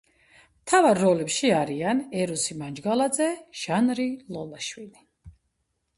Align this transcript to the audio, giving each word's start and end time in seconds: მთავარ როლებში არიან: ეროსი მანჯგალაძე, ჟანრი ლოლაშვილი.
მთავარ 0.61 1.01
როლებში 1.01 1.51
არიან: 1.57 2.01
ეროსი 2.23 2.57
მანჯგალაძე, 2.63 3.31
ჟანრი 3.65 4.11
ლოლაშვილი. 4.37 5.07